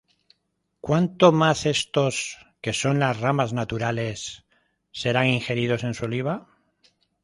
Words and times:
¿cuánto 0.79 1.31
más 1.31 1.67
éstos, 1.67 2.39
que 2.59 2.73
son 2.73 2.97
las 2.97 3.19
ramas 3.19 3.53
naturales, 3.53 4.43
serán 4.91 5.27
ingeridos 5.27 5.83
en 5.83 5.93
su 5.93 6.05
oliva? 6.05 6.47